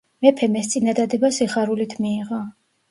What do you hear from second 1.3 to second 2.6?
სიხარულით მიიღო.